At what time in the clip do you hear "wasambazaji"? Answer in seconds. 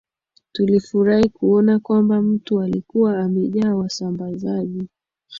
3.75-4.87